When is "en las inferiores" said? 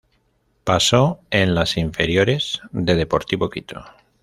1.29-2.59